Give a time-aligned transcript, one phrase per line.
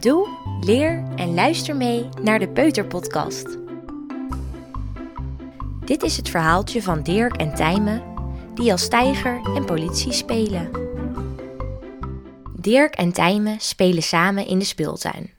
[0.00, 0.28] Doe,
[0.60, 3.58] leer en luister mee naar de Peuterpodcast.
[5.84, 8.02] Dit is het verhaaltje van Dirk en Tijmen
[8.54, 10.70] die als tijger en politie spelen.
[12.56, 15.30] Dirk en Tijmen spelen samen in de speeltuin.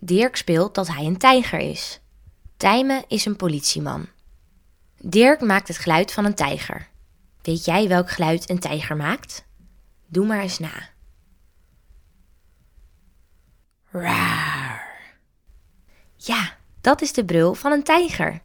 [0.00, 2.00] Dirk speelt dat hij een tijger is.
[2.56, 4.06] Tijmen is een politieman.
[5.00, 6.88] Dirk maakt het geluid van een tijger.
[7.42, 9.44] Weet jij welk geluid een tijger maakt?
[10.06, 10.94] Doe maar eens na.
[14.00, 15.10] Raar.
[16.16, 18.42] Ja, dat is de brul van een tijger.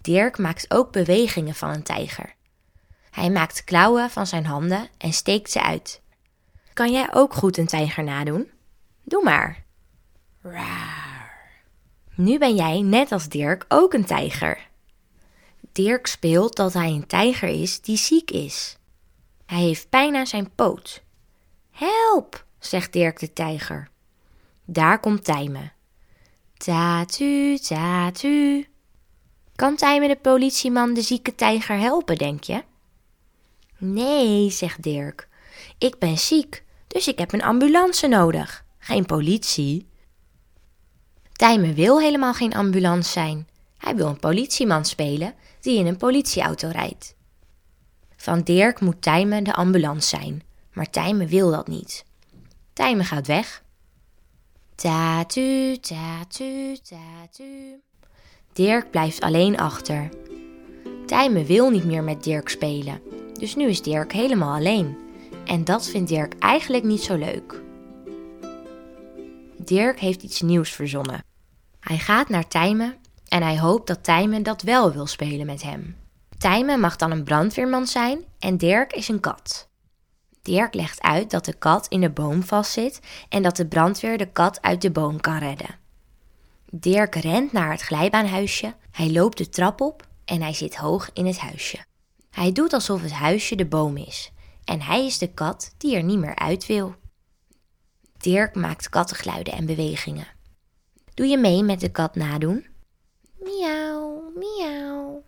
[0.00, 2.34] Dirk maakt ook bewegingen van een tijger.
[3.10, 6.00] Hij maakt klauwen van zijn handen en steekt ze uit.
[6.72, 8.50] Kan jij ook goed een tijger nadoen?
[9.02, 9.64] Doe maar.
[10.42, 11.50] Raar.
[12.14, 14.68] Nu ben jij, net als Dirk, ook een tijger.
[15.72, 18.78] Dirk speelt dat hij een tijger is die ziek is.
[19.46, 21.02] Hij heeft pijn aan zijn poot.
[21.70, 23.90] Help, zegt Dirk de tijger.
[24.64, 25.72] Daar komt Tijmen.
[26.56, 28.66] Tatu, tatu.
[29.56, 32.62] Kan Tijmen de politieman de zieke tijger helpen, denk je?
[33.78, 35.28] Nee, zegt Dirk.
[35.78, 38.64] Ik ben ziek, dus ik heb een ambulance nodig.
[38.78, 39.86] Geen politie.
[41.32, 43.48] Tijmen wil helemaal geen ambulance zijn.
[43.78, 47.14] Hij wil een politieman spelen die in een politieauto rijdt.
[48.16, 52.04] Van Dirk moet Tijmen de ambulance zijn, maar Tijmen wil dat niet.
[52.72, 53.62] Tijmen gaat weg.
[54.74, 57.80] Tatu, tatu, tatu.
[58.52, 60.08] Dirk blijft alleen achter.
[61.06, 63.00] Tijmen wil niet meer met Dirk spelen,
[63.32, 64.96] dus nu is Dirk helemaal alleen.
[65.44, 67.62] En dat vindt Dirk eigenlijk niet zo leuk.
[69.56, 71.24] Dirk heeft iets nieuws verzonnen.
[71.80, 72.96] Hij gaat naar Tijmen
[73.28, 75.96] en hij hoopt dat Tijmen dat wel wil spelen met hem.
[76.38, 79.70] Tijmen mag dan een brandweerman zijn en Dirk is een kat.
[80.42, 84.32] Dirk legt uit dat de kat in de boom vastzit en dat de brandweer de
[84.32, 85.78] kat uit de boom kan redden.
[86.70, 91.26] Dirk rent naar het glijbaanhuisje, hij loopt de trap op en hij zit hoog in
[91.26, 91.84] het huisje.
[92.30, 94.32] Hij doet alsof het huisje de boom is
[94.64, 96.94] en hij is de kat die er niet meer uit wil.
[98.18, 100.26] Dirk maakt kattengeluiden en bewegingen.
[101.14, 102.66] Doe je mee met de kat nadoen?
[103.38, 105.24] Miauw, miauw.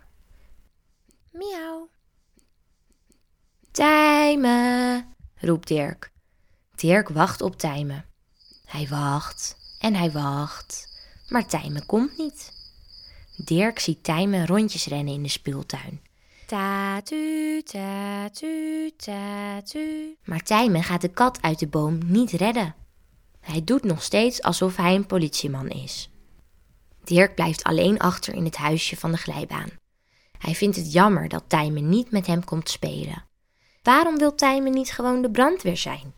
[1.33, 1.89] Miauw.
[3.71, 4.64] Tijmen,
[5.37, 6.13] roept Dirk.
[6.75, 8.05] Dirk wacht op Tijmen.
[8.65, 10.89] Hij wacht en hij wacht,
[11.29, 12.53] maar Tijmen komt niet.
[13.37, 16.01] Dirk ziet Tijmen rondjes rennen in de speeltuin.
[16.47, 20.17] Tatu, tatu, tatu.
[20.25, 22.75] Maar Tijmen gaat de kat uit de boom niet redden.
[23.41, 26.11] Hij doet nog steeds alsof hij een politieman is.
[27.05, 29.71] Dirk blijft alleen achter in het huisje van de glijbaan.
[30.39, 33.25] Hij vindt het jammer dat Tijmen niet met hem komt spelen.
[33.85, 36.15] Waarom wil Tijmen niet gewoon de brandweer zijn?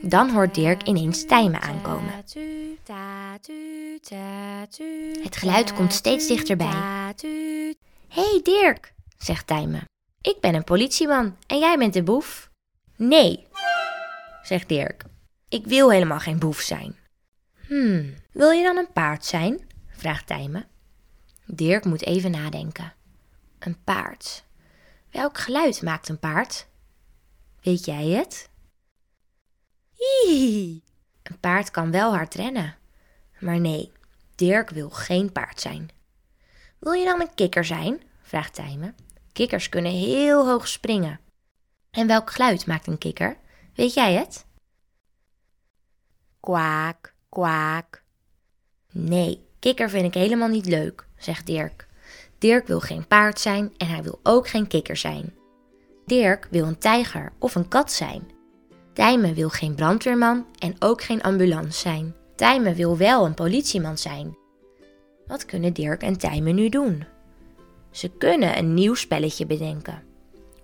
[0.00, 2.12] Dan hoort Dirk ineens Tijmen aankomen.
[5.22, 6.72] Het geluid komt steeds dichterbij.
[8.08, 9.84] hey Dirk, zegt Tijmen.
[10.20, 12.50] Ik ben een politieman en jij bent de boef.
[12.96, 13.46] Nee,
[14.42, 15.04] zegt Dirk.
[15.48, 16.96] Ik wil helemaal geen boef zijn.
[17.66, 19.60] Hmm, wil je dan een paard zijn?
[19.88, 20.66] vraagt Tijmen.
[21.46, 22.92] Dirk moet even nadenken.
[23.58, 24.45] Een paard.
[25.10, 26.66] Welk geluid maakt een paard?
[27.62, 28.50] Weet jij het?
[29.92, 30.82] Hihi.
[31.22, 32.76] Een paard kan wel hard rennen.
[33.38, 33.92] Maar nee,
[34.34, 35.90] Dirk wil geen paard zijn.
[36.78, 38.02] Wil je dan een kikker zijn?
[38.22, 38.94] vraagt Tijmen.
[39.32, 41.20] Kikkers kunnen heel hoog springen.
[41.90, 43.36] En welk geluid maakt een kikker?
[43.74, 44.46] Weet jij het?
[46.40, 48.04] Kwaak, kwaak.
[48.92, 51.86] Nee, kikker vind ik helemaal niet leuk, zegt Dirk.
[52.38, 55.34] Dirk wil geen paard zijn en hij wil ook geen kikker zijn.
[56.06, 58.22] Dirk wil een tijger of een kat zijn.
[58.92, 62.14] Tijmen wil geen brandweerman en ook geen ambulance zijn.
[62.36, 64.36] Tijmen wil wel een politieman zijn.
[65.26, 67.04] Wat kunnen Dirk en Tijmen nu doen?
[67.90, 70.02] Ze kunnen een nieuw spelletje bedenken.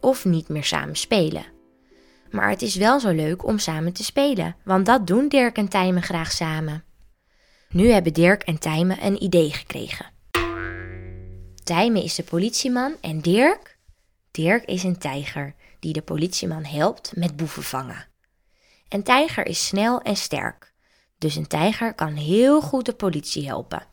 [0.01, 1.45] Of niet meer samen spelen.
[2.31, 5.69] Maar het is wel zo leuk om samen te spelen, want dat doen Dirk en
[5.69, 6.85] Tijmen graag samen.
[7.69, 10.12] Nu hebben Dirk en Tijmen een idee gekregen.
[11.63, 13.79] Tijmen is de politieman en Dirk?
[14.31, 18.09] Dirk is een tijger die de politieman helpt met boeven vangen.
[18.89, 20.73] Een tijger is snel en sterk,
[21.19, 23.87] dus een tijger kan heel goed de politie helpen.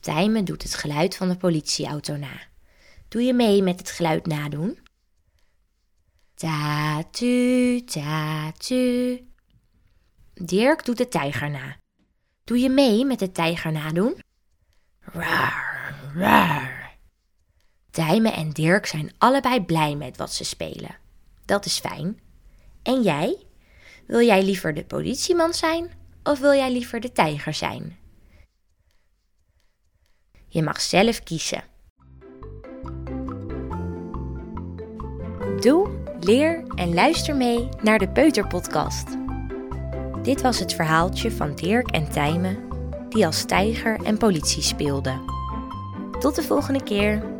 [0.00, 2.40] Tijmen doet het geluid van de politieauto na.
[3.08, 4.78] Doe je mee met het geluid nadoen?
[6.34, 9.20] Tatu, tatu.
[10.34, 11.76] Dirk doet de tijger na.
[12.44, 14.20] Doe je mee met de tijger nadoen?
[15.00, 16.71] Raar, raar.
[17.92, 20.96] Tijmen en Dirk zijn allebei blij met wat ze spelen.
[21.44, 22.20] Dat is fijn.
[22.82, 23.36] En jij?
[24.06, 25.90] Wil jij liever de politieman zijn
[26.22, 27.98] of wil jij liever de tijger zijn?
[30.48, 31.64] Je mag zelf kiezen.
[35.60, 35.90] Doe,
[36.20, 39.08] leer en luister mee naar de Peuterpodcast.
[40.22, 42.68] Dit was het verhaaltje van Dirk en Tijmen,
[43.08, 45.20] die als tijger en politie speelden.
[46.18, 47.31] Tot de volgende keer.